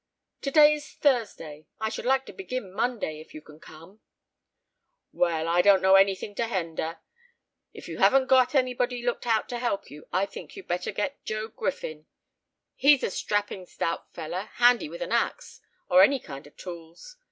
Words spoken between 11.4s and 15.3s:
Griffin; he's a strapping stout feller, handy with an